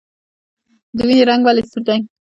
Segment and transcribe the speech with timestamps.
[0.97, 1.99] د وینې رنګ ولې سور دی